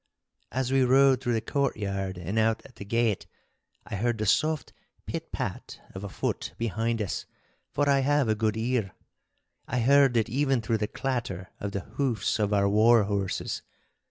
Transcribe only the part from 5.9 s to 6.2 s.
of a